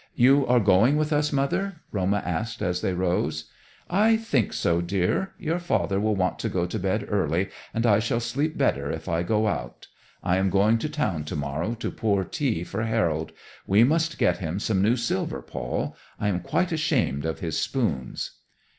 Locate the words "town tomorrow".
10.89-11.75